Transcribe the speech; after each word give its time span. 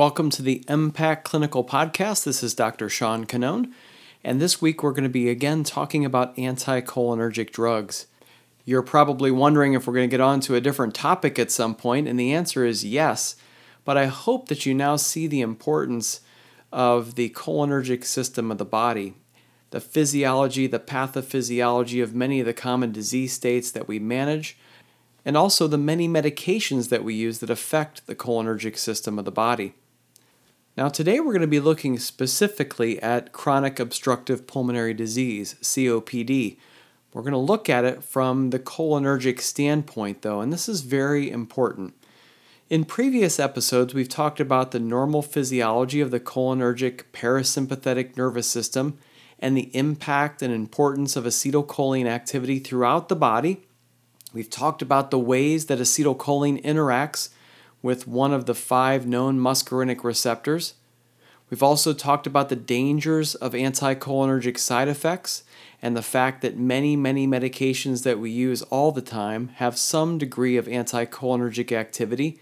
Welcome 0.00 0.30
to 0.30 0.40
the 0.40 0.64
MPAC 0.66 1.24
Clinical 1.24 1.62
Podcast. 1.62 2.24
This 2.24 2.42
is 2.42 2.54
Dr. 2.54 2.88
Sean 2.88 3.26
Canone, 3.26 3.70
and 4.24 4.40
this 4.40 4.58
week 4.58 4.82
we're 4.82 4.94
going 4.94 5.02
to 5.02 5.10
be 5.10 5.28
again 5.28 5.62
talking 5.62 6.06
about 6.06 6.34
anticholinergic 6.38 7.50
drugs. 7.50 8.06
You're 8.64 8.80
probably 8.80 9.30
wondering 9.30 9.74
if 9.74 9.86
we're 9.86 9.92
going 9.92 10.08
to 10.08 10.10
get 10.10 10.22
on 10.22 10.40
to 10.40 10.54
a 10.54 10.60
different 10.62 10.94
topic 10.94 11.38
at 11.38 11.50
some 11.50 11.74
point, 11.74 12.08
and 12.08 12.18
the 12.18 12.32
answer 12.32 12.64
is 12.64 12.82
yes. 12.82 13.36
But 13.84 13.98
I 13.98 14.06
hope 14.06 14.48
that 14.48 14.64
you 14.64 14.72
now 14.72 14.96
see 14.96 15.26
the 15.26 15.42
importance 15.42 16.22
of 16.72 17.14
the 17.14 17.28
cholinergic 17.28 18.06
system 18.06 18.50
of 18.50 18.56
the 18.56 18.64
body, 18.64 19.16
the 19.68 19.82
physiology, 19.82 20.66
the 20.66 20.80
pathophysiology 20.80 22.02
of 22.02 22.14
many 22.14 22.40
of 22.40 22.46
the 22.46 22.54
common 22.54 22.90
disease 22.90 23.34
states 23.34 23.70
that 23.72 23.86
we 23.86 23.98
manage, 23.98 24.56
and 25.26 25.36
also 25.36 25.66
the 25.68 25.76
many 25.76 26.08
medications 26.08 26.88
that 26.88 27.04
we 27.04 27.12
use 27.12 27.40
that 27.40 27.50
affect 27.50 28.06
the 28.06 28.16
cholinergic 28.16 28.78
system 28.78 29.18
of 29.18 29.26
the 29.26 29.30
body. 29.30 29.74
Now, 30.80 30.88
today 30.88 31.20
we're 31.20 31.34
going 31.34 31.42
to 31.42 31.46
be 31.46 31.60
looking 31.60 31.98
specifically 31.98 32.98
at 33.02 33.32
chronic 33.32 33.78
obstructive 33.78 34.46
pulmonary 34.46 34.94
disease, 34.94 35.56
COPD. 35.60 36.56
We're 37.12 37.20
going 37.20 37.32
to 37.32 37.38
look 37.38 37.68
at 37.68 37.84
it 37.84 38.02
from 38.02 38.48
the 38.48 38.58
cholinergic 38.58 39.42
standpoint, 39.42 40.22
though, 40.22 40.40
and 40.40 40.50
this 40.50 40.70
is 40.70 40.80
very 40.80 41.30
important. 41.30 41.92
In 42.70 42.86
previous 42.86 43.38
episodes, 43.38 43.92
we've 43.92 44.08
talked 44.08 44.40
about 44.40 44.70
the 44.70 44.80
normal 44.80 45.20
physiology 45.20 46.00
of 46.00 46.10
the 46.10 46.18
cholinergic 46.18 47.02
parasympathetic 47.12 48.16
nervous 48.16 48.46
system 48.46 48.96
and 49.38 49.54
the 49.54 49.70
impact 49.76 50.40
and 50.40 50.50
importance 50.50 51.14
of 51.14 51.24
acetylcholine 51.24 52.06
activity 52.06 52.58
throughout 52.58 53.10
the 53.10 53.16
body. 53.16 53.66
We've 54.32 54.48
talked 54.48 54.80
about 54.80 55.10
the 55.10 55.18
ways 55.18 55.66
that 55.66 55.78
acetylcholine 55.78 56.64
interacts 56.64 57.28
with 57.82 58.06
one 58.06 58.32
of 58.32 58.46
the 58.46 58.54
five 58.54 59.06
known 59.06 59.38
muscarinic 59.38 60.04
receptors. 60.04 60.74
We've 61.48 61.62
also 61.62 61.92
talked 61.92 62.26
about 62.26 62.48
the 62.48 62.56
dangers 62.56 63.34
of 63.34 63.52
anticholinergic 63.52 64.56
side 64.58 64.88
effects 64.88 65.42
and 65.82 65.96
the 65.96 66.02
fact 66.02 66.42
that 66.42 66.56
many, 66.56 66.94
many 66.94 67.26
medications 67.26 68.04
that 68.04 68.20
we 68.20 68.30
use 68.30 68.62
all 68.62 68.92
the 68.92 69.02
time 69.02 69.48
have 69.56 69.76
some 69.76 70.18
degree 70.18 70.56
of 70.56 70.66
anticholinergic 70.66 71.72
activity 71.72 72.40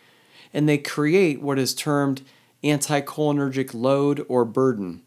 and 0.52 0.68
they 0.68 0.78
create 0.78 1.40
what 1.40 1.58
is 1.58 1.74
termed 1.74 2.22
anticholinergic 2.62 3.72
load 3.72 4.24
or 4.28 4.44
burden. 4.44 5.02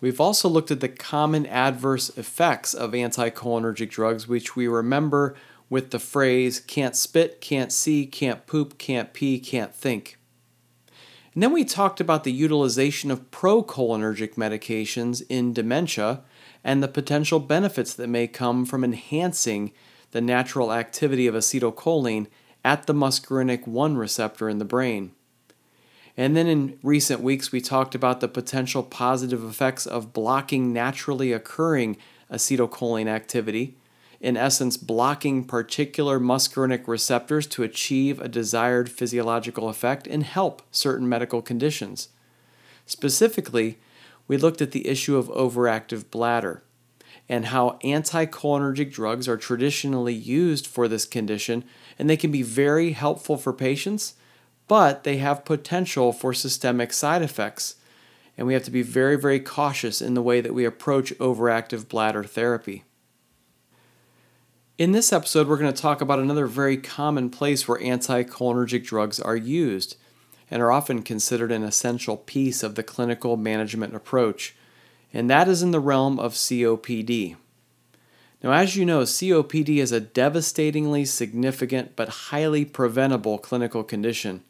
We've 0.00 0.20
also 0.20 0.48
looked 0.48 0.70
at 0.70 0.80
the 0.80 0.88
common 0.88 1.44
adverse 1.46 2.10
effects 2.16 2.72
of 2.72 2.92
anticholinergic 2.92 3.90
drugs, 3.90 4.28
which 4.28 4.54
we 4.54 4.68
remember 4.68 5.34
with 5.70 5.90
the 5.90 5.98
phrase 5.98 6.60
can't 6.60 6.96
spit, 6.96 7.40
can't 7.40 7.72
see, 7.72 8.06
can't 8.06 8.46
poop, 8.46 8.78
can't 8.78 9.12
pee, 9.12 9.38
can't 9.38 9.74
think. 9.74 10.18
And 11.34 11.42
then 11.42 11.52
we 11.52 11.64
talked 11.64 12.00
about 12.00 12.24
the 12.24 12.32
utilization 12.32 13.10
of 13.10 13.30
procholinergic 13.30 14.34
medications 14.34 15.22
in 15.28 15.52
dementia 15.52 16.22
and 16.64 16.82
the 16.82 16.88
potential 16.88 17.38
benefits 17.38 17.94
that 17.94 18.08
may 18.08 18.26
come 18.26 18.66
from 18.66 18.82
enhancing 18.82 19.72
the 20.10 20.20
natural 20.20 20.72
activity 20.72 21.26
of 21.26 21.34
acetylcholine 21.34 22.26
at 22.64 22.86
the 22.86 22.94
muscarinic 22.94 23.66
1 23.66 23.96
receptor 23.96 24.48
in 24.48 24.58
the 24.58 24.64
brain. 24.64 25.12
And 26.16 26.36
then 26.36 26.48
in 26.48 26.78
recent 26.82 27.20
weeks, 27.20 27.52
we 27.52 27.60
talked 27.60 27.94
about 27.94 28.18
the 28.18 28.26
potential 28.26 28.82
positive 28.82 29.44
effects 29.44 29.86
of 29.86 30.12
blocking 30.12 30.72
naturally 30.72 31.32
occurring 31.32 31.96
acetylcholine 32.32 33.06
activity, 33.06 33.77
in 34.20 34.36
essence, 34.36 34.76
blocking 34.76 35.44
particular 35.44 36.18
muscarinic 36.18 36.88
receptors 36.88 37.46
to 37.46 37.62
achieve 37.62 38.20
a 38.20 38.28
desired 38.28 38.90
physiological 38.90 39.68
effect 39.68 40.06
and 40.06 40.24
help 40.24 40.62
certain 40.72 41.08
medical 41.08 41.40
conditions. 41.40 42.08
Specifically, 42.84 43.78
we 44.26 44.36
looked 44.36 44.60
at 44.60 44.72
the 44.72 44.88
issue 44.88 45.16
of 45.16 45.28
overactive 45.28 46.10
bladder 46.10 46.62
and 47.28 47.46
how 47.46 47.78
anticholinergic 47.84 48.90
drugs 48.90 49.28
are 49.28 49.36
traditionally 49.36 50.14
used 50.14 50.66
for 50.66 50.88
this 50.88 51.04
condition, 51.04 51.62
and 51.98 52.08
they 52.08 52.16
can 52.16 52.30
be 52.30 52.42
very 52.42 52.92
helpful 52.92 53.36
for 53.36 53.52
patients, 53.52 54.14
but 54.66 55.04
they 55.04 55.18
have 55.18 55.44
potential 55.44 56.12
for 56.12 56.32
systemic 56.32 56.92
side 56.92 57.22
effects. 57.22 57.76
And 58.36 58.46
we 58.46 58.54
have 58.54 58.62
to 58.64 58.70
be 58.70 58.82
very, 58.82 59.16
very 59.16 59.40
cautious 59.40 60.00
in 60.00 60.14
the 60.14 60.22
way 60.22 60.40
that 60.40 60.54
we 60.54 60.64
approach 60.64 61.12
overactive 61.18 61.88
bladder 61.88 62.24
therapy. 62.24 62.84
In 64.78 64.92
this 64.92 65.12
episode, 65.12 65.48
we're 65.48 65.58
going 65.58 65.72
to 65.72 65.82
talk 65.82 66.00
about 66.00 66.20
another 66.20 66.46
very 66.46 66.76
common 66.76 67.30
place 67.30 67.66
where 67.66 67.80
anticholinergic 67.80 68.84
drugs 68.84 69.18
are 69.18 69.36
used 69.36 69.96
and 70.48 70.62
are 70.62 70.70
often 70.70 71.02
considered 71.02 71.50
an 71.50 71.64
essential 71.64 72.16
piece 72.16 72.62
of 72.62 72.76
the 72.76 72.84
clinical 72.84 73.36
management 73.36 73.96
approach 73.96 74.54
and 75.12 75.28
that 75.28 75.48
is 75.48 75.62
in 75.62 75.72
the 75.72 75.80
realm 75.80 76.20
of 76.20 76.34
COPD. 76.34 77.34
Now, 78.42 78.52
as 78.52 78.76
you 78.76 78.84
know, 78.84 79.02
COPD 79.02 79.78
is 79.78 79.90
a 79.90 80.00
devastatingly 80.00 81.04
significant 81.04 81.96
but 81.96 82.08
highly 82.08 82.64
preventable 82.64 83.38
clinical 83.38 83.82
condition. 83.82 84.44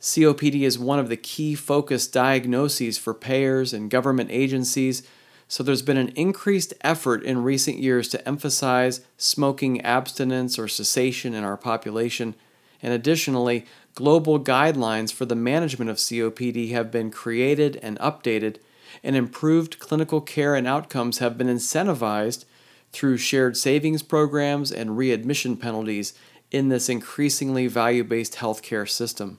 COPD 0.00 0.60
is 0.60 0.78
one 0.78 1.00
of 1.00 1.08
the 1.08 1.16
key 1.16 1.56
focus 1.56 2.06
diagnoses 2.06 2.96
for 2.96 3.12
payers 3.12 3.72
and 3.72 3.90
government 3.90 4.30
agencies, 4.30 5.02
so 5.48 5.62
there's 5.62 5.82
been 5.82 5.96
an 5.96 6.10
increased 6.10 6.74
effort 6.82 7.22
in 7.22 7.42
recent 7.42 7.78
years 7.78 8.08
to 8.08 8.28
emphasize 8.28 9.00
smoking 9.16 9.80
abstinence 9.80 10.58
or 10.58 10.68
cessation 10.68 11.32
in 11.32 11.42
our 11.42 11.56
population. 11.56 12.34
And 12.82 12.92
additionally, 12.92 13.64
global 13.94 14.38
guidelines 14.38 15.12
for 15.12 15.24
the 15.24 15.34
management 15.34 15.90
of 15.90 15.96
COPD 15.96 16.70
have 16.72 16.90
been 16.90 17.10
created 17.10 17.76
and 17.82 17.98
updated 17.98 18.56
and 19.02 19.16
improved 19.16 19.78
clinical 19.78 20.20
care 20.20 20.54
and 20.54 20.66
outcomes 20.66 21.18
have 21.18 21.38
been 21.38 21.46
incentivized 21.46 22.44
through 22.92 23.16
shared 23.16 23.56
savings 23.56 24.02
programs 24.02 24.70
and 24.70 24.98
readmission 24.98 25.56
penalties 25.56 26.14
in 26.50 26.68
this 26.68 26.88
increasingly 26.88 27.66
value 27.66 28.04
based 28.04 28.36
healthcare 28.36 28.88
system. 28.88 29.38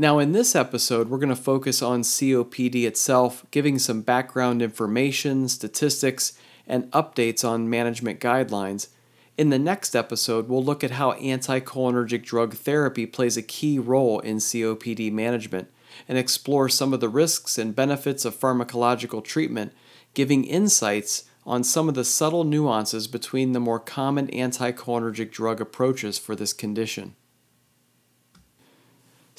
Now, 0.00 0.18
in 0.18 0.32
this 0.32 0.56
episode, 0.56 1.10
we're 1.10 1.18
going 1.18 1.28
to 1.28 1.36
focus 1.36 1.82
on 1.82 2.00
COPD 2.00 2.86
itself, 2.86 3.44
giving 3.50 3.78
some 3.78 4.00
background 4.00 4.62
information, 4.62 5.46
statistics, 5.46 6.32
and 6.66 6.90
updates 6.92 7.46
on 7.46 7.68
management 7.68 8.18
guidelines. 8.18 8.88
In 9.36 9.50
the 9.50 9.58
next 9.58 9.94
episode, 9.94 10.48
we'll 10.48 10.64
look 10.64 10.82
at 10.82 10.92
how 10.92 11.12
anticholinergic 11.18 12.24
drug 12.24 12.54
therapy 12.54 13.04
plays 13.04 13.36
a 13.36 13.42
key 13.42 13.78
role 13.78 14.20
in 14.20 14.38
COPD 14.38 15.12
management 15.12 15.68
and 16.08 16.16
explore 16.16 16.70
some 16.70 16.94
of 16.94 17.00
the 17.00 17.10
risks 17.10 17.58
and 17.58 17.76
benefits 17.76 18.24
of 18.24 18.34
pharmacological 18.34 19.22
treatment, 19.22 19.74
giving 20.14 20.44
insights 20.44 21.24
on 21.44 21.62
some 21.62 21.90
of 21.90 21.94
the 21.94 22.04
subtle 22.06 22.44
nuances 22.44 23.06
between 23.06 23.52
the 23.52 23.60
more 23.60 23.78
common 23.78 24.28
anticholinergic 24.28 25.30
drug 25.30 25.60
approaches 25.60 26.18
for 26.18 26.34
this 26.34 26.54
condition. 26.54 27.16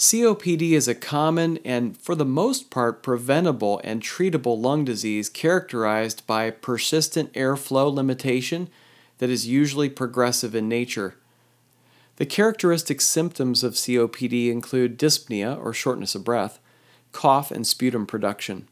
COPD 0.01 0.71
is 0.71 0.87
a 0.87 0.95
common 0.95 1.59
and, 1.63 1.95
for 1.95 2.15
the 2.15 2.25
most 2.25 2.71
part, 2.71 3.03
preventable 3.03 3.79
and 3.83 4.01
treatable 4.01 4.59
lung 4.59 4.83
disease 4.83 5.29
characterized 5.29 6.25
by 6.25 6.49
persistent 6.49 7.31
airflow 7.33 7.93
limitation 7.93 8.67
that 9.19 9.29
is 9.29 9.47
usually 9.47 9.89
progressive 9.89 10.55
in 10.55 10.67
nature. 10.67 11.17
The 12.15 12.25
characteristic 12.25 12.99
symptoms 12.99 13.63
of 13.63 13.75
COPD 13.75 14.49
include 14.49 14.97
dyspnea 14.97 15.63
or 15.63 15.71
shortness 15.71 16.15
of 16.15 16.23
breath, 16.23 16.57
cough, 17.11 17.51
and 17.51 17.67
sputum 17.67 18.07
production. 18.07 18.67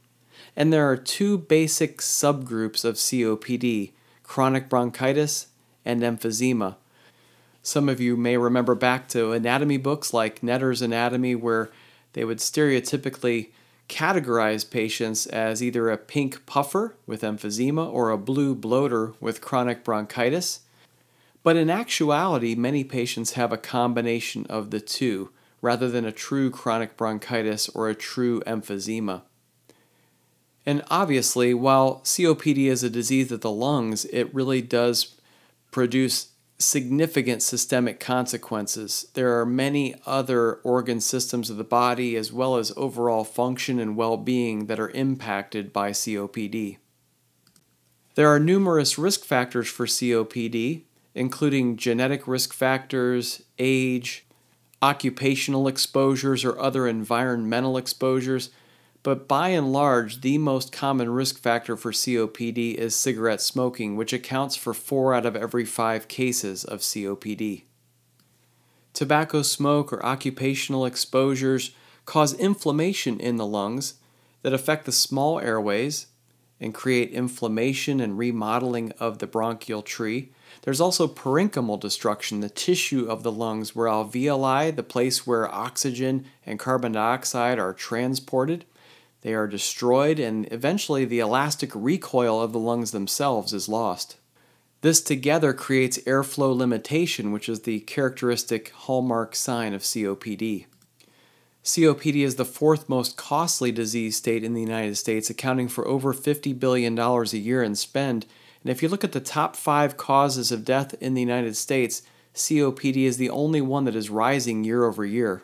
And 0.56 0.74
there 0.74 0.90
are 0.90 0.98
two 0.98 1.38
basic 1.38 2.00
subgroups 2.00 2.84
of 2.84 2.96
COPD 2.96 3.92
chronic 4.24 4.68
bronchitis 4.68 5.50
and 5.86 6.02
emphysema. 6.02 6.78
Some 7.70 7.88
of 7.88 8.02
you 8.02 8.18
may 8.18 8.36
remember 8.36 8.74
back 8.74 9.08
to 9.10 9.32
anatomy 9.32 9.78
books 9.78 10.12
like 10.12 10.42
Netter's 10.42 10.82
Anatomy, 10.82 11.36
where 11.36 11.70
they 12.14 12.26
would 12.26 12.40
stereotypically 12.40 13.50
categorize 13.88 14.68
patients 14.68 15.28
as 15.28 15.62
either 15.62 15.92
a 15.92 15.98
pink 15.98 16.48
puffer 16.48 16.96
with 17.06 17.22
emphysema 17.22 17.88
or 17.88 18.10
a 18.10 18.18
blue 18.18 18.56
bloater 18.56 19.14
with 19.20 19.42
chronic 19.42 19.84
bronchitis. 19.84 20.62
But 21.44 21.58
in 21.58 21.70
actuality, 21.70 22.56
many 22.56 22.84
patients 22.84 23.34
have 23.34 23.54
a 23.54 23.58
combination 23.58 24.48
of 24.48 24.72
the 24.72 24.82
two 24.82 25.30
rather 25.62 25.92
than 25.92 26.06
a 26.06 26.12
true 26.12 26.50
chronic 26.50 26.98
bronchitis 26.98 27.70
or 27.70 27.88
a 27.88 27.94
true 27.94 28.42
emphysema. 28.48 29.22
And 30.66 30.84
obviously, 30.90 31.54
while 31.54 32.02
COPD 32.04 32.66
is 32.66 32.82
a 32.82 32.90
disease 32.90 33.32
of 33.32 33.42
the 33.42 33.52
lungs, 33.52 34.06
it 34.06 34.34
really 34.34 34.64
does 34.64 35.18
produce 35.70 36.30
significant 36.60 37.42
systemic 37.42 38.00
consequences. 38.02 39.08
There 39.14 39.40
are 39.40 39.46
many 39.46 39.96
other 40.06 40.56
organ 40.56 41.00
systems 41.00 41.50
of 41.50 41.58
the 41.58 41.64
body, 41.64 42.18
as 42.18 42.34
well 42.34 42.58
as 42.58 42.74
overall 42.76 43.24
function 43.24 43.80
and 43.80 43.96
well 43.96 44.18
being, 44.18 44.66
that 44.66 44.80
are 44.80 44.90
impacted 44.90 45.72
by 45.72 45.92
COPD. 45.92 46.78
There 48.16 48.28
are 48.28 48.40
numerous 48.40 48.98
risk 48.98 49.24
factors 49.24 49.70
for 49.70 49.86
COPD, 49.86 50.84
including 51.16 51.78
genetic 51.78 52.28
risk 52.28 52.54
factors, 52.54 53.44
age, 53.58 54.26
occupational 54.82 55.68
exposures, 55.68 56.44
or 56.44 56.60
other 56.60 56.88
environmental 56.88 57.78
exposures. 57.78 58.50
But 59.02 59.28
by 59.28 59.50
and 59.50 59.72
large, 59.72 60.22
the 60.22 60.38
most 60.38 60.72
common 60.72 61.10
risk 61.10 61.40
factor 61.40 61.78
for 61.78 61.92
COPD 61.92 62.76
is 62.76 62.96
cigarette 62.96 63.42
smoking, 63.42 63.96
which 63.96 64.12
accounts 64.12 64.56
for 64.56 64.74
four 64.74 65.14
out 65.14 65.26
of 65.26 65.36
every 65.36 65.66
five 65.66 66.08
cases 66.08 66.66
of 66.66 66.82
COPD. 66.82 67.64
Tobacco 68.94 69.42
smoke 69.42 69.94
or 69.94 70.06
occupational 70.06 70.86
exposures 70.86 71.72
cause 72.06 72.34
inflammation 72.34 73.20
in 73.20 73.38
the 73.38 73.46
lungs 73.46 73.94
that 74.42 74.54
affect 74.54 74.86
the 74.86 74.92
small 74.92 75.40
airways 75.40 76.08
and 76.60 76.74
create 76.74 77.12
inflammation 77.12 78.02
and 78.02 78.18
remodeling 78.18 78.92
of 79.00 79.20
the 79.20 79.28
bronchial 79.28 79.82
tree. 79.82 80.32
There's 80.64 80.82
also 80.82 81.08
parenchymal 81.08 81.80
destruction, 81.80 82.42
the 82.42 82.50
tissue 82.50 83.06
of 83.06 83.24
the 83.24 83.32
lungs, 83.32 83.74
where 83.74 83.88
alveoli, 83.88 84.76
the 84.76 84.84
place 84.84 85.26
where 85.26 85.54
oxygen 85.54 86.26
and 86.46 86.60
carbon 86.60 86.92
dioxide 86.92 87.60
are 87.60 87.74
transported, 87.74 88.66
they 89.22 89.34
are 89.34 89.48
destroyed, 89.48 90.20
and 90.20 90.48
eventually 90.52 91.06
the 91.06 91.20
elastic 91.20 91.72
recoil 91.74 92.42
of 92.42 92.54
the 92.54 92.60
lungs 92.60 92.92
themselves 92.92 93.54
is 93.54 93.68
lost. 93.68 94.18
This 94.82 95.02
together 95.02 95.54
creates 95.54 95.98
airflow 96.00 96.56
limitation, 96.56 97.32
which 97.32 97.50
is 97.50 97.62
the 97.62 97.82
characteristic 97.82 98.70
hallmark 98.70 99.36
sign 99.36 99.74
of 99.74 99.82
COPD. 99.82 100.66
COPD 101.64 102.24
is 102.24 102.36
the 102.36 102.46
fourth 102.46 102.88
most 102.88 103.18
costly 103.18 103.72
disease 103.72 104.16
state 104.16 104.44
in 104.44 104.54
the 104.54 104.62
United 104.62 104.96
States, 104.96 105.30
accounting 105.30 105.68
for 105.68 105.86
over 105.86 106.14
$50 106.14 106.58
billion 106.58 106.98
a 106.98 107.24
year 107.36 107.62
in 107.62 107.76
spend. 107.76 108.26
And 108.64 108.72
if 108.72 108.82
you 108.82 108.88
look 108.88 109.04
at 109.04 109.12
the 109.12 109.20
top 109.20 109.58
five 109.58 109.98
causes 109.98 110.52
of 110.52 110.64
death 110.64 110.96
in 111.02 111.14
the 111.14 111.22
United 111.22 111.58
States, 111.58 112.02
COPD 112.34 113.04
is 113.04 113.18
the 113.18 113.30
only 113.30 113.60
one 113.60 113.84
that 113.84 113.96
is 113.96 114.10
rising 114.10 114.64
year 114.64 114.86
over 114.86 115.06
year. 115.06 115.44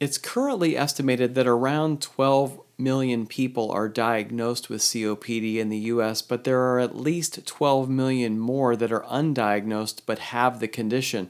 It's 0.00 0.16
currently 0.16 0.78
estimated 0.78 1.34
that 1.34 1.46
around 1.46 2.00
12 2.00 2.58
million 2.78 3.26
people 3.26 3.70
are 3.70 3.86
diagnosed 3.86 4.70
with 4.70 4.80
COPD 4.80 5.56
in 5.56 5.68
the 5.68 5.90
US, 5.92 6.22
but 6.22 6.44
there 6.44 6.62
are 6.62 6.80
at 6.80 6.96
least 6.96 7.46
12 7.46 7.90
million 7.90 8.38
more 8.38 8.74
that 8.76 8.90
are 8.90 9.02
undiagnosed 9.02 10.00
but 10.06 10.18
have 10.18 10.58
the 10.58 10.68
condition. 10.68 11.28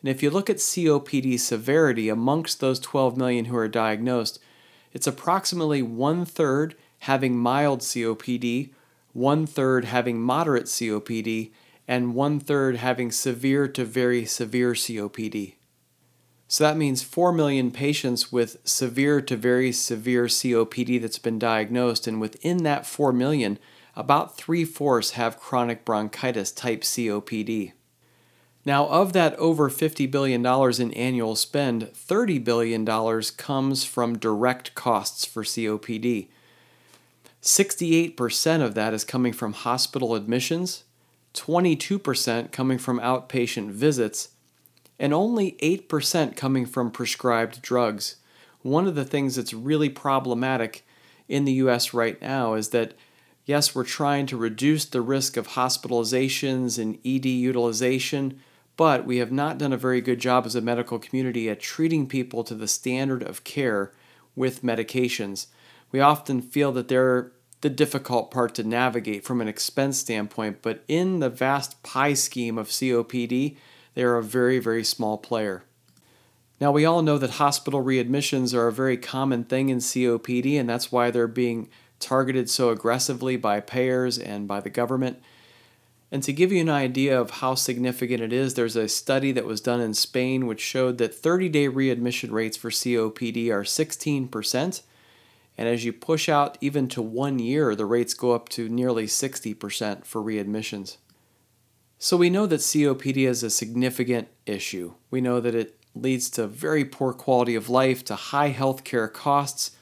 And 0.00 0.08
if 0.08 0.22
you 0.22 0.30
look 0.30 0.48
at 0.48 0.56
COPD 0.56 1.38
severity 1.38 2.08
amongst 2.08 2.60
those 2.60 2.80
12 2.80 3.18
million 3.18 3.44
who 3.44 3.56
are 3.58 3.68
diagnosed, 3.68 4.38
it's 4.94 5.06
approximately 5.06 5.82
one 5.82 6.24
third 6.24 6.76
having 7.00 7.36
mild 7.36 7.80
COPD, 7.80 8.70
one 9.12 9.46
third 9.46 9.84
having 9.84 10.18
moderate 10.18 10.64
COPD, 10.64 11.50
and 11.86 12.14
one 12.14 12.40
third 12.40 12.76
having 12.76 13.12
severe 13.12 13.68
to 13.68 13.84
very 13.84 14.24
severe 14.24 14.72
COPD. 14.72 15.57
So 16.50 16.64
that 16.64 16.78
means 16.78 17.02
4 17.02 17.30
million 17.30 17.70
patients 17.70 18.32
with 18.32 18.56
severe 18.64 19.20
to 19.20 19.36
very 19.36 19.70
severe 19.70 20.24
COPD 20.24 21.00
that's 21.00 21.18
been 21.18 21.38
diagnosed, 21.38 22.06
and 22.06 22.20
within 22.20 22.62
that 22.62 22.86
4 22.86 23.12
million, 23.12 23.58
about 23.94 24.38
three 24.38 24.64
fourths 24.64 25.10
have 25.10 25.38
chronic 25.38 25.84
bronchitis 25.84 26.50
type 26.50 26.80
COPD. 26.80 27.72
Now, 28.64 28.86
of 28.88 29.12
that 29.12 29.34
over 29.36 29.68
$50 29.68 30.10
billion 30.10 30.44
in 30.44 30.92
annual 30.94 31.36
spend, 31.36 31.90
$30 31.94 32.42
billion 32.42 32.86
comes 33.36 33.84
from 33.84 34.18
direct 34.18 34.74
costs 34.74 35.26
for 35.26 35.42
COPD. 35.42 36.28
68% 37.42 38.62
of 38.62 38.74
that 38.74 38.94
is 38.94 39.04
coming 39.04 39.32
from 39.32 39.52
hospital 39.52 40.14
admissions, 40.14 40.84
22% 41.34 42.52
coming 42.52 42.78
from 42.78 43.00
outpatient 43.00 43.70
visits, 43.70 44.30
and 44.98 45.14
only 45.14 45.52
8% 45.62 46.36
coming 46.36 46.66
from 46.66 46.90
prescribed 46.90 47.62
drugs. 47.62 48.16
One 48.62 48.86
of 48.86 48.94
the 48.94 49.04
things 49.04 49.36
that's 49.36 49.54
really 49.54 49.88
problematic 49.88 50.84
in 51.28 51.44
the 51.44 51.52
US 51.54 51.94
right 51.94 52.20
now 52.20 52.54
is 52.54 52.70
that, 52.70 52.94
yes, 53.44 53.74
we're 53.74 53.84
trying 53.84 54.26
to 54.26 54.36
reduce 54.36 54.84
the 54.84 55.00
risk 55.00 55.36
of 55.36 55.48
hospitalizations 55.48 56.78
and 56.78 56.98
ED 57.04 57.26
utilization, 57.26 58.40
but 58.76 59.06
we 59.06 59.18
have 59.18 59.32
not 59.32 59.58
done 59.58 59.72
a 59.72 59.76
very 59.76 60.00
good 60.00 60.20
job 60.20 60.46
as 60.46 60.54
a 60.54 60.60
medical 60.60 60.98
community 60.98 61.48
at 61.48 61.60
treating 61.60 62.06
people 62.06 62.42
to 62.44 62.54
the 62.54 62.68
standard 62.68 63.22
of 63.22 63.44
care 63.44 63.92
with 64.34 64.62
medications. 64.62 65.46
We 65.92 66.00
often 66.00 66.40
feel 66.40 66.72
that 66.72 66.88
they're 66.88 67.32
the 67.60 67.70
difficult 67.70 68.30
part 68.30 68.54
to 68.54 68.62
navigate 68.62 69.24
from 69.24 69.40
an 69.40 69.48
expense 69.48 69.98
standpoint, 69.98 70.62
but 70.62 70.84
in 70.86 71.18
the 71.18 71.30
vast 71.30 71.82
pie 71.82 72.14
scheme 72.14 72.56
of 72.56 72.68
COPD, 72.68 73.56
they 73.98 74.04
are 74.04 74.16
a 74.16 74.22
very, 74.22 74.60
very 74.60 74.84
small 74.84 75.18
player. 75.18 75.64
Now, 76.60 76.70
we 76.70 76.84
all 76.84 77.02
know 77.02 77.18
that 77.18 77.30
hospital 77.30 77.82
readmissions 77.82 78.54
are 78.54 78.68
a 78.68 78.72
very 78.72 78.96
common 78.96 79.42
thing 79.42 79.70
in 79.70 79.78
COPD, 79.78 80.54
and 80.54 80.68
that's 80.70 80.92
why 80.92 81.10
they're 81.10 81.26
being 81.26 81.68
targeted 81.98 82.48
so 82.48 82.70
aggressively 82.70 83.36
by 83.36 83.58
payers 83.58 84.16
and 84.16 84.46
by 84.46 84.60
the 84.60 84.70
government. 84.70 85.20
And 86.12 86.22
to 86.22 86.32
give 86.32 86.52
you 86.52 86.60
an 86.60 86.70
idea 86.70 87.20
of 87.20 87.42
how 87.42 87.56
significant 87.56 88.22
it 88.22 88.32
is, 88.32 88.54
there's 88.54 88.76
a 88.76 88.86
study 88.86 89.32
that 89.32 89.46
was 89.46 89.60
done 89.60 89.80
in 89.80 89.94
Spain 89.94 90.46
which 90.46 90.60
showed 90.60 90.98
that 90.98 91.12
30 91.12 91.48
day 91.48 91.66
readmission 91.66 92.30
rates 92.30 92.56
for 92.56 92.70
COPD 92.70 93.50
are 93.50 93.64
16%. 93.64 94.82
And 95.58 95.68
as 95.68 95.84
you 95.84 95.92
push 95.92 96.28
out 96.28 96.56
even 96.60 96.86
to 96.90 97.02
one 97.02 97.40
year, 97.40 97.74
the 97.74 97.84
rates 97.84 98.14
go 98.14 98.30
up 98.30 98.48
to 98.50 98.68
nearly 98.68 99.06
60% 99.06 100.04
for 100.04 100.22
readmissions. 100.22 100.98
So 102.00 102.16
we 102.16 102.30
know 102.30 102.46
that 102.46 102.60
COPD 102.60 103.28
is 103.28 103.42
a 103.42 103.50
significant 103.50 104.28
issue. 104.46 104.94
We 105.10 105.20
know 105.20 105.40
that 105.40 105.56
it 105.56 105.74
leads 105.96 106.30
to 106.30 106.46
very 106.46 106.84
poor 106.84 107.12
quality 107.12 107.56
of 107.56 107.68
life, 107.68 108.04
to 108.04 108.14
high 108.14 108.52
healthcare 108.52 109.12
costs. 109.12 109.72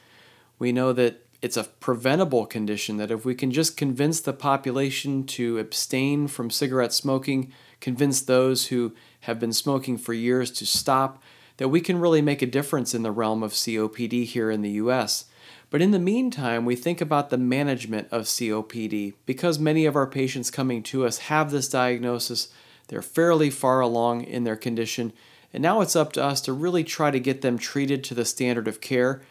We 0.58 0.72
know 0.72 0.94
that 0.94 1.26
it's 1.42 1.58
a 1.58 1.64
preventable 1.64 2.46
condition 2.46 2.96
that 2.96 3.10
if 3.10 3.26
we 3.26 3.34
can 3.34 3.50
just 3.50 3.76
convince 3.76 4.20
the 4.22 4.32
population 4.32 5.24
to 5.24 5.58
abstain 5.58 6.26
from 6.26 6.50
cigarette 6.50 6.94
smoking, 6.94 7.52
convince 7.80 8.22
those 8.22 8.68
who 8.68 8.94
have 9.20 9.38
been 9.38 9.52
smoking 9.52 9.98
for 9.98 10.14
years 10.14 10.50
to 10.52 10.64
stop, 10.64 11.22
that 11.58 11.68
we 11.68 11.82
can 11.82 12.00
really 12.00 12.22
make 12.22 12.40
a 12.40 12.46
difference 12.46 12.94
in 12.94 13.02
the 13.02 13.10
realm 13.10 13.42
of 13.42 13.52
COPD 13.52 14.24
here 14.24 14.50
in 14.50 14.62
the 14.62 14.70
US. 14.70 15.26
But 15.68 15.82
in 15.82 15.90
the 15.90 15.98
meantime, 15.98 16.64
we 16.64 16.76
think 16.76 17.00
about 17.00 17.30
the 17.30 17.38
management 17.38 18.08
of 18.12 18.24
COPD. 18.24 19.14
Because 19.26 19.58
many 19.58 19.84
of 19.84 19.96
our 19.96 20.06
patients 20.06 20.50
coming 20.50 20.82
to 20.84 21.04
us 21.04 21.18
have 21.18 21.50
this 21.50 21.68
diagnosis, 21.68 22.48
they're 22.88 23.02
fairly 23.02 23.50
far 23.50 23.80
along 23.80 24.24
in 24.24 24.44
their 24.44 24.56
condition, 24.56 25.12
and 25.52 25.62
now 25.62 25.80
it's 25.80 25.96
up 25.96 26.12
to 26.12 26.22
us 26.22 26.40
to 26.42 26.52
really 26.52 26.84
try 26.84 27.10
to 27.10 27.18
get 27.18 27.40
them 27.40 27.58
treated 27.58 28.04
to 28.04 28.14
the 28.14 28.24
standard 28.24 28.68
of 28.68 28.80
care, 28.80 29.22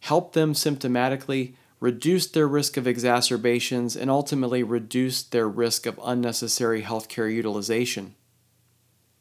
help 0.00 0.32
them 0.32 0.52
symptomatically, 0.52 1.54
reduce 1.80 2.26
their 2.26 2.48
risk 2.48 2.76
of 2.76 2.86
exacerbations, 2.86 3.96
and 3.96 4.10
ultimately 4.10 4.62
reduce 4.62 5.22
their 5.22 5.48
risk 5.48 5.86
of 5.86 6.00
unnecessary 6.02 6.82
healthcare 6.82 7.32
utilization. 7.32 8.14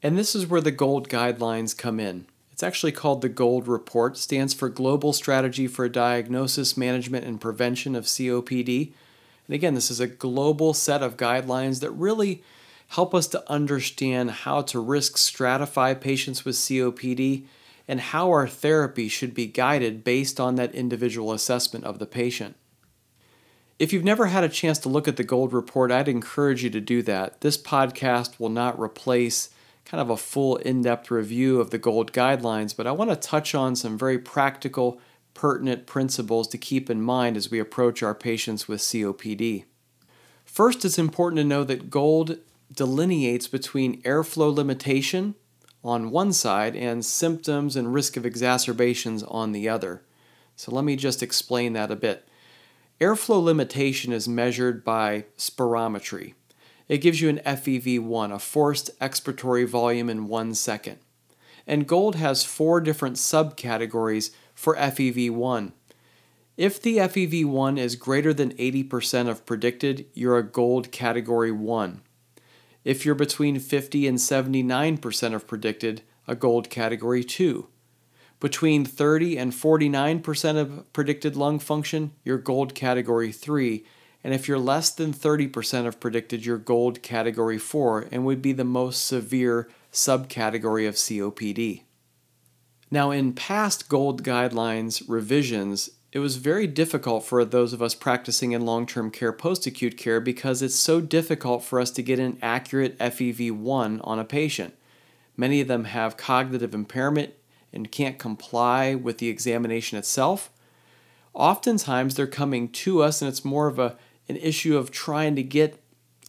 And 0.02 0.18
this 0.18 0.36
is 0.36 0.48
where 0.48 0.62
the 0.62 0.72
GOLD 0.72 1.10
guidelines 1.10 1.78
come 1.78 2.00
in. 2.00 2.26
It's 2.58 2.64
actually 2.64 2.94
called 2.94 3.22
the 3.22 3.30
GOLD 3.30 3.68
Report, 3.68 4.18
stands 4.18 4.52
for 4.52 4.68
Global 4.68 5.14
Strategy 5.14 5.68
for 5.68 5.88
Diagnosis, 5.88 6.76
Management, 6.76 7.24
and 7.24 7.40
Prevention 7.40 7.96
of 7.96 8.06
COPD. 8.06 8.94
And 9.48 9.54
again, 9.54 9.76
this 9.76 9.92
is 9.92 10.00
a 10.00 10.08
global 10.08 10.74
set 10.74 11.04
of 11.04 11.18
guidelines 11.18 11.82
that 11.82 11.92
really 11.92 12.42
help 12.88 13.14
us 13.14 13.28
to 13.28 13.48
understand 13.48 14.32
how 14.32 14.64
to 14.64 14.80
risk 14.80 15.18
stratify 15.18 16.02
patients 16.02 16.46
with 16.46 16.56
COPD 16.56 17.44
and 17.88 18.02
how 18.02 18.30
our 18.30 18.48
therapy 18.48 19.08
should 19.08 19.36
be 19.36 19.46
guided 19.46 20.04
based 20.04 20.40
on 20.40 20.56
that 20.56 20.74
individual 20.74 21.34
assessment 21.34 21.86
of 21.86 22.00
the 22.00 22.08
patient. 22.08 22.56
If 23.78 23.94
you've 23.94 24.04
never 24.04 24.26
had 24.26 24.44
a 24.44 24.50
chance 24.50 24.80
to 24.80 24.90
look 24.90 25.08
at 25.08 25.18
the 25.18 25.24
GOLD 25.24 25.54
report, 25.54 25.92
I'd 25.92 26.08
encourage 26.08 26.64
you 26.64 26.72
to 26.72 26.82
do 26.82 27.04
that. 27.04 27.42
This 27.42 27.56
podcast 27.56 28.40
will 28.40 28.50
not 28.50 28.80
replace 28.80 29.52
kind 29.88 30.01
of 30.01 30.10
a 30.10 30.17
full 30.17 30.58
in 30.58 30.82
depth 30.82 31.10
review 31.10 31.62
of 31.62 31.70
the 31.70 31.77
GOLD 31.77 32.12
guidelines, 32.12 32.75
but 32.75 32.86
I 32.86 32.91
want 32.91 33.10
to 33.10 33.15
touch 33.15 33.56
on 33.56 33.75
some 33.75 33.98
very 33.98 34.20
practical, 34.20 35.00
pertinent 35.34 35.88
principles 35.88 36.50
to 36.50 36.58
keep 36.58 36.89
in 36.89 37.01
mind 37.01 37.38
as 37.38 37.50
we 37.50 37.60
approach 37.60 38.03
our 38.03 38.13
patients 38.13 38.67
with 38.67 38.82
COPD. 38.82 39.63
First, 40.44 40.84
it's 40.84 41.00
important 41.00 41.39
to 41.39 41.46
know 41.46 41.63
that 41.63 41.89
GOLD 41.89 42.39
delineates 42.74 43.48
between 43.48 44.01
airflow 44.01 44.53
limitation 44.53 45.36
on 45.86 46.12
one 46.12 46.34
side 46.34 46.75
and 46.75 47.06
symptoms 47.06 47.77
and 47.77 47.94
risk 47.94 48.17
of 48.17 48.25
exacerbations 48.25 49.24
on 49.24 49.53
the 49.53 49.70
other. 49.70 50.03
So 50.58 50.74
let 50.74 50.84
me 50.84 50.98
just 50.98 51.24
explain 51.24 51.72
that 51.74 51.91
a 51.91 51.96
bit. 51.96 52.27
Airflow 53.00 53.41
limitation 53.41 54.12
is 54.12 54.27
measured 54.27 54.84
by 54.84 55.25
spirometry 55.38 56.34
it 56.88 57.00
gives 57.00 57.22
you 57.22 57.29
an 57.29 57.41
FEV1, 57.46 58.34
a 58.34 58.39
forced 58.39 58.98
expiratory 59.00 59.67
volume 59.67 60.10
in 60.10 60.27
one 60.27 60.53
second. 60.53 60.98
And 61.65 61.88
gold 61.88 62.15
has 62.15 62.44
four 62.44 62.79
different 62.79 63.17
subcategories 63.17 64.32
for 64.56 64.75
FEV1. 64.75 65.74
If 66.56 66.82
the 66.82 66.98
FEV1 66.98 67.77
is 67.77 67.96
greater 67.96 68.34
than 68.34 68.53
80% 68.53 69.29
of 69.29 69.46
predicted, 69.46 70.06
you're 70.13 70.38
a 70.38 70.44
gold 70.44 70.91
category 70.91 71.51
1. 71.51 72.01
If 72.84 73.06
you're 73.06 73.15
between 73.15 73.60
50 73.60 74.08
and 74.08 74.17
79% 74.17 75.36
of 75.36 75.46
predicted, 75.46 76.01
a 76.27 76.36
gold 76.36 76.70
category 76.70 77.24
2. 77.24 77.67
Between 78.39 78.86
30 78.86 79.38
and 79.38 79.51
49% 79.51 80.58
of 80.58 80.94
predicted 80.94 81.36
lung 81.36 81.60
function, 81.60 82.13
you're 82.24 82.38
gold 82.38 82.74
category 82.74 83.32
3. 83.32 83.86
And 84.28 84.36
if 84.36 84.46
you're 84.46 84.60
less 84.60 84.90
than 84.90 85.14
30% 85.14 85.88
of 85.88 86.02
predicted, 86.02 86.46
you're 86.46 86.58
gold 86.58 87.02
category 87.02 87.58
4 87.58 88.10
and 88.12 88.26
would 88.26 88.42
be 88.42 88.52
the 88.52 88.66
most 88.66 89.08
severe 89.08 89.70
subcategory 89.94 90.86
of 90.86 90.96
COPD. 90.96 91.84
Now, 92.92 93.12
in 93.12 93.32
past 93.32 93.88
gold 93.88 94.24
guidelines 94.24 95.02
revisions, 95.08 95.92
it 96.12 96.20
was 96.20 96.36
very 96.36 96.68
difficult 96.68 97.24
for 97.24 97.46
those 97.46 97.72
of 97.72 97.82
us 97.82 97.96
practicing 97.96 98.52
in 98.52 98.66
long 98.66 98.86
term 98.86 99.12
care 99.12 99.32
post 99.32 99.66
acute 99.66 99.96
care 99.96 100.20
because 100.20 100.62
it's 100.62 100.76
so 100.76 101.00
difficult 101.00 101.64
for 101.64 101.80
us 101.80 101.90
to 101.92 102.04
get 102.04 102.20
an 102.20 102.38
accurate 102.42 103.00
FEV1 103.00 104.02
on 104.04 104.20
a 104.20 104.26
patient. 104.26 104.74
Many 105.38 105.62
of 105.62 105.70
them 105.70 105.86
have 105.86 106.18
cognitive 106.18 106.74
impairment 106.74 107.32
and 107.72 107.94
can't 107.94 108.20
comply 108.20 108.94
with 108.94 109.20
the 109.20 109.30
examination 109.30 109.98
itself. 109.98 110.52
Oftentimes, 111.34 112.16
they're 112.16 112.28
coming 112.28 112.68
to 112.70 113.04
us, 113.04 113.22
and 113.22 113.30
it's 113.30 113.46
more 113.46 113.68
of 113.68 113.78
a, 113.78 113.96
an 114.30 114.38
issue 114.38 114.78
of 114.78 114.92
trying 114.92 115.36
to 115.36 115.44
get 115.44 115.82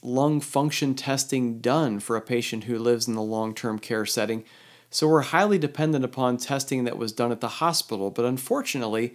lung 0.02 0.40
function 0.40 0.94
testing 0.94 1.60
done 1.60 1.98
for 1.98 2.16
a 2.16 2.20
patient 2.20 2.64
who 2.64 2.78
lives 2.78 3.08
in 3.08 3.14
the 3.14 3.22
long 3.22 3.54
term 3.54 3.78
care 3.78 4.06
setting. 4.06 4.44
So, 4.90 5.08
we're 5.08 5.22
highly 5.22 5.58
dependent 5.58 6.04
upon 6.04 6.38
testing 6.38 6.84
that 6.84 6.98
was 6.98 7.12
done 7.12 7.32
at 7.32 7.40
the 7.40 7.48
hospital. 7.48 8.10
But 8.10 8.24
unfortunately, 8.24 9.14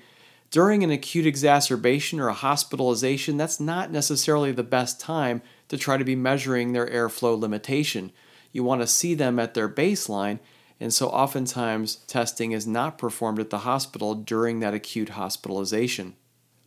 during 0.52 0.84
an 0.84 0.92
acute 0.92 1.26
exacerbation 1.26 2.20
or 2.20 2.28
a 2.28 2.34
hospitalization, 2.34 3.38
that's 3.38 3.60
not 3.60 3.92
necessarily 3.92 4.52
the 4.52 4.64
best 4.64 5.00
time 5.00 5.42
to 5.70 5.78
try 5.78 5.98
to 5.98 6.06
be 6.06 6.16
measuring 6.16 6.74
their 6.74 6.88
airflow 6.88 7.40
limitation. 7.40 8.12
You 8.52 8.64
want 8.64 8.82
to 8.82 8.88
see 8.88 9.16
them 9.16 9.40
at 9.40 9.56
their 9.56 9.68
baseline 9.68 10.40
and 10.84 10.94
so 10.94 11.08
oftentimes 11.08 11.96
testing 12.08 12.52
is 12.52 12.68
not 12.68 12.98
performed 12.98 13.40
at 13.40 13.50
the 13.50 13.60
hospital 13.60 14.16
during 14.16 14.60
that 14.60 14.74
acute 14.74 15.10
hospitalization. 15.10 16.16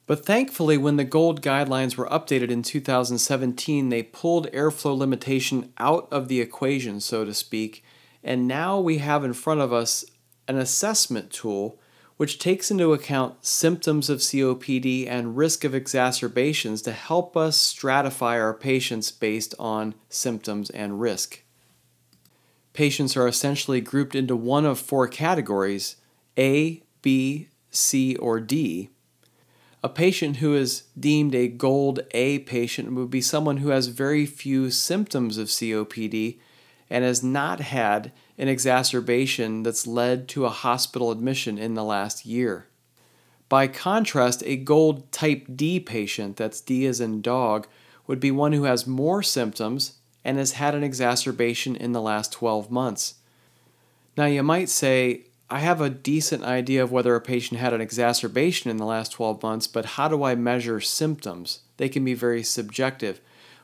But 0.07 0.25
thankfully, 0.25 0.79
when 0.79 0.97
the 0.97 1.05
GOLD 1.05 1.43
guidelines 1.43 1.97
were 1.97 2.09
updated 2.09 2.51
in 2.51 2.63
2017, 2.63 3.89
they 3.89 4.03
pulled 4.03 4.51
airflow 4.53 4.97
limitation 4.97 5.73
out 5.79 6.09
of 6.13 6.29
the 6.29 6.41
equation, 6.41 7.01
so 7.01 7.25
to 7.25 7.35
speak, 7.35 7.83
and 8.23 8.47
now 8.47 8.79
we 8.79 8.99
have 8.99 9.25
in 9.25 9.33
front 9.33 9.61
of 9.61 9.73
us 9.73 10.05
an 10.49 10.57
assessment 10.57 11.33
tool 11.33 11.79
which 12.17 12.39
takes 12.39 12.71
into 12.71 12.95
account 12.95 13.45
symptoms 13.45 14.09
of 14.09 14.21
COPD 14.21 15.07
and 15.07 15.37
risk 15.37 15.65
of 15.65 15.75
exacerbations 15.75 16.81
to 16.83 16.93
help 16.93 17.37
us 17.37 17.75
stratify 17.75 18.41
our 18.41 18.55
patients 18.55 19.11
based 19.11 19.55
on 19.59 19.95
symptoms 20.09 20.71
and 20.71 21.01
risk 21.01 21.43
patients 22.77 23.17
are 23.17 23.27
essentially 23.27 23.81
grouped 23.81 24.15
into 24.15 24.37
one 24.37 24.67
of 24.67 24.79
four 24.79 25.09
categories 25.09 25.97
A, 26.37 26.83
B, 27.03 27.49
C, 27.71 28.15
or 28.17 28.39
D. 28.39 28.91
A 29.83 29.89
patient 29.89 30.39
who 30.39 30.55
is 30.55 30.85
deemed 30.99 31.35
a 31.35 31.49
gold 31.49 32.01
A 32.13 32.41
patient 32.41 32.93
would 32.95 33.11
be 33.11 33.21
someone 33.21 33.59
who 33.59 33.69
has 33.69 33.89
very 33.89 34.27
few 34.27 34.71
symptoms 34.71 35.39
of 35.39 35.49
COPD 35.49 36.39
and 36.89 37.05
has 37.05 37.23
not 37.23 37.61
had 37.61 38.13
an 38.39 38.49
exacerbation 38.49 39.63
that's 39.63 39.87
led 39.87 40.29
to 40.29 40.45
a 40.45 40.51
hospital 40.51 41.11
admission 41.11 41.59
in 41.59 41.75
the 41.75 41.85
last 41.85 42.27
year. 42.27 42.67
By 43.49 43.69
contrast, 43.69 44.43
a 44.45 44.57
gold 44.57 45.13
type 45.13 45.47
D 45.55 45.79
patient, 45.79 46.37
that's 46.37 46.61
D 46.61 46.87
as 46.87 47.01
in 47.01 47.23
dog, 47.23 47.67
would 48.07 48.21
be 48.21 48.31
one 48.31 48.53
who 48.53 48.65
has 48.65 48.87
more 48.87 49.23
symptoms 49.23 49.99
and 50.25 50.39
has 50.39 50.53
had 50.53 50.75
an 50.75 50.83
exacerbation 50.83 51.77
in 51.77 51.93
the 51.93 52.03
last 52.03 52.33
12 52.33 52.71
months. 52.71 53.15
Now, 54.17 54.27
you 54.27 54.43
might 54.43 54.69
say, 54.69 55.26
I 55.49 55.61
have 55.61 55.81
a 55.81 55.91
decent 55.91 56.43
idea 56.43 56.83
of 56.83 56.91
whether 56.91 57.15
a 57.15 57.21
patient 57.21 57.61
had 57.61 57.73
an 57.73 57.81
exacerbation 57.81 58.69
in 58.69 58.79
the 58.79 58.85
last 58.85 59.13
12 59.13 59.43
months, 59.43 59.69
but 59.69 59.85
how 59.85 60.09
do 60.09 60.25
I 60.25 60.35
measure 60.35 60.81
symptoms? 60.81 61.61
They 61.77 61.89
can 61.89 62.05
be 62.05 62.15
very 62.15 62.43
subjective. 62.43 63.21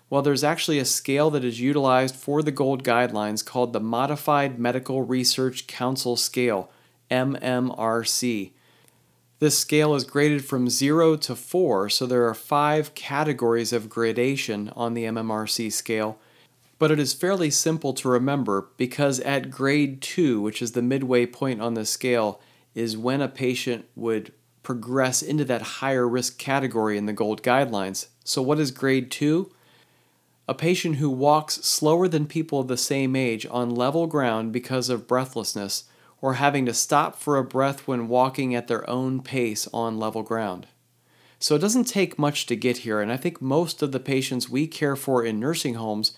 Well, 0.09 0.23
there's 0.23 0.45
actually 0.45 0.79
a 0.79 0.85
scale 0.85 1.31
that 1.31 1.45
is 1.45 1.61
utilized 1.61 2.15
for 2.15 2.41
the 2.43 2.53
GOLD 2.53 2.85
guidelines 2.85 3.45
called 3.45 3.73
the 3.73 3.81
Modified 3.81 4.61
Medical 4.61 5.03
Research 5.03 5.67
Council 5.67 6.17
Scale, 6.17 6.71
MMRC. 7.11 8.53
This 9.41 9.59
scale 9.59 9.97
is 9.97 10.05
graded 10.05 10.45
from 10.45 10.69
0 10.69 11.17
to 11.17 11.35
4, 11.35 11.89
so 11.89 12.07
there 12.07 12.29
are 12.29 12.35
five 12.35 12.95
categories 12.95 13.73
of 13.73 13.89
gradation 13.89 14.71
on 14.77 14.95
the 14.95 15.05
MMRC 15.05 15.73
scale 15.73 16.19
but 16.83 16.91
it 16.91 16.99
is 16.99 17.13
fairly 17.13 17.49
simple 17.49 17.93
to 17.93 18.09
remember 18.09 18.69
because 18.77 19.21
at 19.21 19.53
grade 19.53 20.03
2, 20.03 20.41
which 20.41 20.61
is 20.61 20.73
the 20.73 20.83
midway 20.83 21.25
point 21.25 21.61
on 21.61 21.75
the 21.75 21.87
scale, 21.87 22.41
is 22.75 22.97
when 22.97 23.21
a 23.21 23.29
patient 23.29 23.85
would 23.95 24.33
progress 24.65 25.23
into 25.23 25.45
that 25.45 25.63
higher 25.63 26.09
risk 26.09 26.39
category 26.39 26.99
in 26.99 27.07
the 27.07 27.13
GOLD 27.13 27.41
guidelines. 27.41 28.09
So, 28.25 28.43
what 28.43 28.59
is 28.59 28.73
grade 28.73 29.13
2? 29.13 29.49
A 30.49 30.55
patient 30.55 30.97
who 30.97 31.09
walks 31.09 31.63
slower 31.63 32.09
than 32.09 32.27
people 32.27 32.59
of 32.59 32.67
the 32.67 32.77
same 32.77 33.15
age 33.15 33.47
on 33.49 33.71
level 33.71 34.09
ground 34.09 34.51
because 34.53 34.89
of 34.89 35.07
breathlessness 35.07 35.85
or 36.21 36.35
having 36.35 36.67
to 36.67 36.75
stop 36.75 37.15
for 37.15 37.39
a 37.39 37.45
breath 37.45 37.87
when 37.87 38.09
walking 38.09 38.57
at 38.57 38.67
their 38.67 38.91
own 38.91 39.23
pace 39.23 39.69
on 39.73 40.01
level 40.01 40.25
ground. 40.25 40.67
So, 41.39 41.55
it 41.55 41.61
doesn't 41.61 41.85
take 41.85 42.19
much 42.19 42.47
to 42.47 42.57
get 42.57 42.79
here, 42.79 43.01
and 43.01 43.13
I 43.13 43.19
think 43.19 43.41
most 43.41 43.83
of 43.83 43.93
the 43.93 44.01
patients 44.01 44.49
we 44.49 44.67
care 44.67 44.97
for 44.97 45.25
in 45.25 45.39
nursing 45.39 45.75
homes 45.75 46.17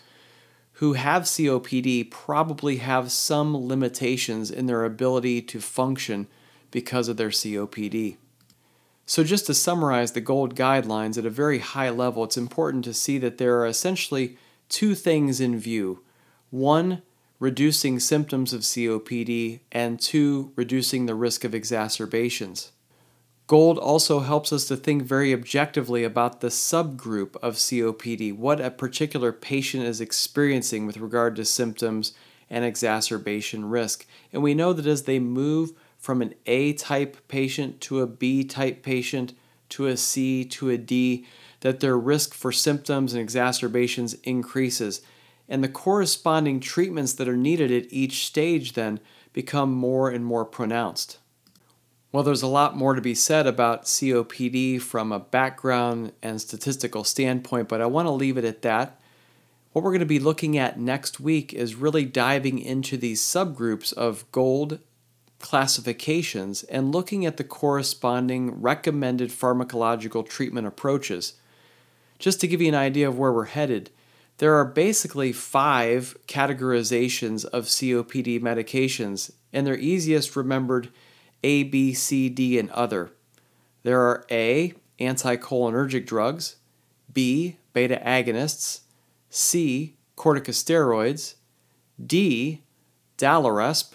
who 0.78 0.95
have 0.95 1.23
COPD 1.23 2.11
probably 2.11 2.76
have 2.76 3.12
some 3.12 3.57
limitations 3.57 4.50
in 4.50 4.66
their 4.66 4.85
ability 4.85 5.40
to 5.40 5.61
function 5.61 6.26
because 6.71 7.09
of 7.09 7.16
their 7.16 7.28
COPD. 7.28 8.16
So, 9.07 9.23
just 9.23 9.47
to 9.47 9.54
summarize 9.54 10.12
the 10.12 10.21
GOLD 10.21 10.57
guidelines 10.57 11.19
at 11.19 11.26
a 11.26 11.31
very 11.31 11.59
high 11.59 11.90
level, 11.90 12.25
it's 12.25 12.37
important 12.37 12.85
to 12.85 12.95
see 12.95 13.19
that 13.19 13.38
there 13.38 13.59
are 13.61 13.66
essentially 13.66 14.37
two 14.69 14.95
things 14.95 15.40
in 15.40 15.59
view. 15.59 16.02
One, 16.50 17.02
reducing 17.38 18.00
symptoms 18.00 18.52
of 18.52 18.62
COPD, 18.62 19.61
and 19.71 20.00
two, 20.00 20.52
reducing 20.57 21.07
the 21.07 21.14
risk 21.14 21.45
of 21.45 21.54
exacerbations. 21.54 22.73
Gold 23.46 23.78
also 23.78 24.20
helps 24.20 24.54
us 24.54 24.64
to 24.68 24.76
think 24.76 25.02
very 25.02 25.34
objectively 25.34 26.02
about 26.02 26.40
the 26.40 26.48
subgroup 26.48 27.36
of 27.42 27.56
COPD, 27.56 28.34
what 28.34 28.58
a 28.58 28.70
particular 28.70 29.32
patient 29.32 29.84
is 29.84 30.00
experiencing 30.00 30.86
with 30.86 30.96
regard 30.96 31.36
to 31.36 31.44
symptoms 31.44 32.14
and 32.48 32.64
exacerbation 32.64 33.66
risk. 33.66 34.06
And 34.32 34.42
we 34.42 34.54
know 34.54 34.72
that 34.72 34.86
as 34.86 35.02
they 35.02 35.18
move 35.18 35.72
from 35.98 36.22
an 36.22 36.34
A 36.46 36.72
type 36.72 37.28
patient 37.28 37.82
to 37.82 38.00
a 38.00 38.06
B 38.06 38.44
type 38.44 38.82
patient 38.82 39.34
to 39.70 39.88
a 39.88 39.96
C 39.98 40.46
to 40.46 40.70
a 40.70 40.78
D, 40.78 41.26
that 41.60 41.80
their 41.80 41.98
risk 41.98 42.32
for 42.32 42.50
symptoms 42.50 43.12
and 43.12 43.20
exacerbations 43.20 44.14
increases. 44.22 45.02
And 45.50 45.62
the 45.62 45.68
corresponding 45.68 46.60
treatments 46.60 47.12
that 47.14 47.28
are 47.28 47.36
needed 47.36 47.70
at 47.70 47.92
each 47.92 48.24
stage 48.26 48.72
then 48.72 49.00
become 49.34 49.72
more 49.72 50.08
and 50.08 50.24
more 50.24 50.46
pronounced. 50.46 51.18
Well, 52.14 52.23
there's 52.23 52.42
a 52.42 52.47
lot 52.47 52.76
more 52.76 52.94
to 52.94 53.00
be 53.00 53.16
said 53.16 53.44
about 53.44 53.87
COPD 53.87 54.80
from 54.80 55.11
a 55.11 55.18
background 55.18 56.12
and 56.23 56.40
statistical 56.40 57.02
standpoint, 57.02 57.68
but 57.68 57.80
I 57.80 57.87
want 57.87 58.06
to 58.06 58.12
leave 58.12 58.38
it 58.38 58.44
at 58.44 58.62
that. 58.62 59.00
What 59.73 59.83
we're 59.83 59.90
going 59.90 59.99
to 59.99 60.06
be 60.06 60.21
looking 60.21 60.56
at 60.56 60.78
next 60.78 61.18
week 61.18 61.52
is 61.52 61.75
really 61.75 62.04
diving 62.04 62.61
into 62.61 62.97
these 62.97 63.21
subgroups 63.21 63.92
of 63.92 64.30
gold 64.30 64.78
classifications 65.40 66.62
and 66.62 66.94
looking 66.94 67.26
at 67.26 67.37
the 67.37 67.42
corresponding 67.42 68.61
recommended 68.61 69.30
pharmacological 69.30 70.25
treatment 70.25 70.68
approaches. 70.68 71.33
Just 72.21 72.40
to 72.42 72.47
give 72.47 72.62
you 72.62 72.68
an 72.68 72.76
idea 72.76 73.09
of 73.09 73.18
where 73.18 73.33
we're 73.33 73.47
headed, 73.47 73.90
there 74.38 74.54
are 74.54 74.64
basically 74.64 75.33
five 75.33 76.16
categorizations 76.28 77.44
of 77.47 77.64
COPD 77.64 78.40
medications, 78.40 79.33
and 79.52 79.66
they're 79.66 79.76
easiest 79.76 80.37
remembered 80.37 80.90
a, 81.44 81.62
B, 81.62 81.92
C, 81.92 82.28
D, 82.28 82.58
and 82.58 82.70
other. 82.70 83.12
There 83.82 84.00
are 84.00 84.24
A, 84.30 84.72
anticholinergic 84.98 86.06
drugs, 86.06 86.56
B, 87.12 87.58
beta 87.74 88.00
agonists, 88.04 88.80
C, 89.28 89.96
corticosteroids, 90.16 91.34
D, 92.04 92.62
Daliresp, 93.18 93.92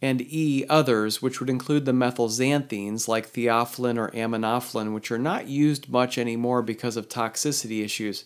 and 0.00 0.20
E, 0.20 0.64
others, 0.68 1.20
which 1.20 1.40
would 1.40 1.50
include 1.50 1.84
the 1.84 1.92
methylxanthines 1.92 3.08
like 3.08 3.32
theophylline 3.32 3.98
or 3.98 4.10
aminophylline, 4.10 4.94
which 4.94 5.10
are 5.10 5.18
not 5.18 5.48
used 5.48 5.88
much 5.88 6.16
anymore 6.16 6.62
because 6.62 6.96
of 6.96 7.08
toxicity 7.08 7.84
issues. 7.84 8.24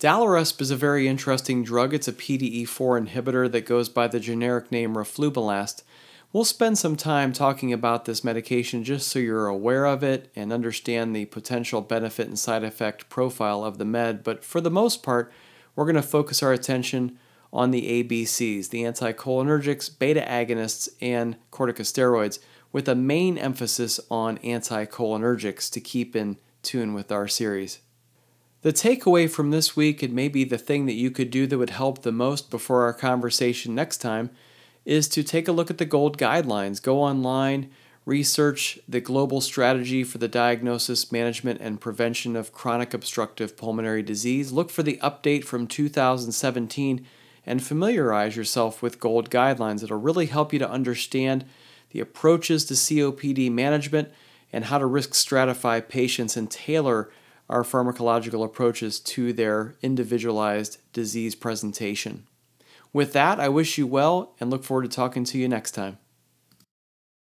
Daliresp 0.00 0.60
is 0.60 0.70
a 0.70 0.76
very 0.76 1.08
interesting 1.08 1.62
drug. 1.62 1.94
It's 1.94 2.08
a 2.08 2.12
PDE4 2.12 3.08
inhibitor 3.08 3.50
that 3.50 3.66
goes 3.66 3.88
by 3.88 4.08
the 4.08 4.20
generic 4.20 4.70
name 4.70 4.94
roflumilast. 4.94 5.82
We'll 6.34 6.44
spend 6.44 6.78
some 6.78 6.96
time 6.96 7.32
talking 7.32 7.72
about 7.72 8.06
this 8.06 8.24
medication 8.24 8.82
just 8.82 9.06
so 9.06 9.20
you're 9.20 9.46
aware 9.46 9.84
of 9.84 10.02
it 10.02 10.32
and 10.34 10.52
understand 10.52 11.14
the 11.14 11.26
potential 11.26 11.80
benefit 11.80 12.26
and 12.26 12.36
side 12.36 12.64
effect 12.64 13.08
profile 13.08 13.62
of 13.62 13.78
the 13.78 13.84
med, 13.84 14.24
but 14.24 14.44
for 14.44 14.60
the 14.60 14.68
most 14.68 15.04
part, 15.04 15.32
we're 15.76 15.84
going 15.84 15.94
to 15.94 16.02
focus 16.02 16.42
our 16.42 16.52
attention 16.52 17.20
on 17.52 17.70
the 17.70 18.02
ABCs, 18.02 18.70
the 18.70 18.82
anticholinergics, 18.82 19.96
beta 19.96 20.22
agonists, 20.28 20.88
and 21.00 21.36
corticosteroids, 21.52 22.40
with 22.72 22.88
a 22.88 22.96
main 22.96 23.38
emphasis 23.38 24.00
on 24.10 24.38
anticholinergics 24.38 25.70
to 25.70 25.80
keep 25.80 26.16
in 26.16 26.36
tune 26.64 26.94
with 26.94 27.12
our 27.12 27.28
series. 27.28 27.78
The 28.62 28.72
takeaway 28.72 29.30
from 29.30 29.52
this 29.52 29.76
week, 29.76 30.02
and 30.02 30.12
maybe 30.12 30.42
the 30.42 30.58
thing 30.58 30.86
that 30.86 30.94
you 30.94 31.12
could 31.12 31.30
do 31.30 31.46
that 31.46 31.58
would 31.58 31.70
help 31.70 32.02
the 32.02 32.10
most 32.10 32.50
before 32.50 32.82
our 32.82 32.92
conversation 32.92 33.72
next 33.76 33.98
time, 33.98 34.30
is 34.84 35.08
to 35.08 35.22
take 35.22 35.48
a 35.48 35.52
look 35.52 35.70
at 35.70 35.78
the 35.78 35.84
GOLD 35.84 36.18
guidelines. 36.18 36.82
Go 36.82 37.00
online, 37.00 37.70
research 38.04 38.78
the 38.88 39.00
global 39.00 39.40
strategy 39.40 40.04
for 40.04 40.18
the 40.18 40.28
diagnosis, 40.28 41.10
management, 41.10 41.60
and 41.60 41.80
prevention 41.80 42.36
of 42.36 42.52
chronic 42.52 42.92
obstructive 42.92 43.56
pulmonary 43.56 44.02
disease. 44.02 44.52
Look 44.52 44.70
for 44.70 44.82
the 44.82 44.98
update 45.02 45.44
from 45.44 45.66
2017 45.66 47.06
and 47.46 47.62
familiarize 47.62 48.36
yourself 48.36 48.82
with 48.82 49.00
GOLD 49.00 49.30
guidelines. 49.30 49.82
It'll 49.82 49.98
really 49.98 50.26
help 50.26 50.52
you 50.52 50.58
to 50.58 50.70
understand 50.70 51.44
the 51.90 52.00
approaches 52.00 52.64
to 52.66 52.74
COPD 52.74 53.50
management 53.50 54.10
and 54.52 54.66
how 54.66 54.78
to 54.78 54.86
risk 54.86 55.10
stratify 55.10 55.86
patients 55.86 56.36
and 56.36 56.50
tailor 56.50 57.10
our 57.48 57.62
pharmacological 57.62 58.44
approaches 58.44 58.98
to 58.98 59.32
their 59.32 59.74
individualized 59.82 60.78
disease 60.92 61.34
presentation. 61.34 62.26
With 62.94 63.12
that, 63.12 63.40
I 63.40 63.48
wish 63.50 63.76
you 63.76 63.88
well 63.88 64.34
and 64.40 64.50
look 64.50 64.62
forward 64.62 64.84
to 64.84 64.88
talking 64.88 65.24
to 65.24 65.36
you 65.36 65.48
next 65.48 65.72
time. 65.72 65.98